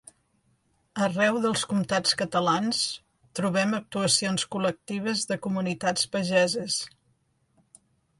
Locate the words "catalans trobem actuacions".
2.21-4.47